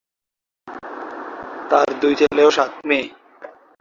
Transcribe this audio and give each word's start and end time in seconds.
তার 1.71 1.87
দুই 2.01 2.13
ছেলে 2.19 2.41
ও 2.47 2.51
সাত 2.57 2.71
মেয়ে। 2.87 3.05